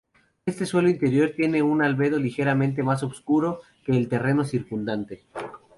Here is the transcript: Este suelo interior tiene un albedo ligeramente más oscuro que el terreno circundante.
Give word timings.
Este 0.47 0.65
suelo 0.65 0.89
interior 0.89 1.33
tiene 1.35 1.61
un 1.61 1.83
albedo 1.83 2.17
ligeramente 2.17 2.81
más 2.81 3.03
oscuro 3.03 3.61
que 3.85 3.91
el 3.95 4.07
terreno 4.09 4.43
circundante. 4.43 5.25